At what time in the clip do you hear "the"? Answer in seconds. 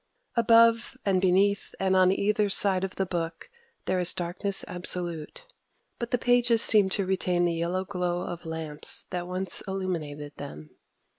2.95-3.05, 6.09-6.17, 7.45-7.53